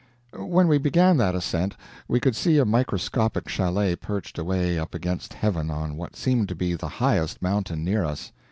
[0.33, 1.75] When we began that ascent,
[2.07, 6.55] we could see a microscopic chalet perched away up against heaven on what seemed to
[6.55, 8.31] be the highest mountain near us.